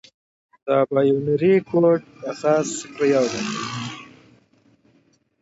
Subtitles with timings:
[0.65, 2.01] د بایونري کوډ
[2.31, 3.41] اساس صفر او یو دي.